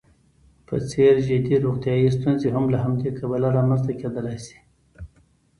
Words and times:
په 0.67 0.75
څېر 0.89 1.13
جدي 1.27 1.55
روغیتايي 1.65 2.07
ستونزې 2.17 2.49
هم 2.55 2.65
له 2.73 2.77
همدې 2.83 3.09
کبله 3.19 3.47
رامنځته 3.57 3.91
کېدلی 4.01 4.37
شي. 4.45 4.57